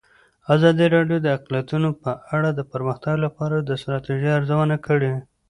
[0.53, 5.13] ازادي راډیو د اقلیتونه په اړه د پرمختګ لپاره د ستراتیژۍ ارزونه کړې.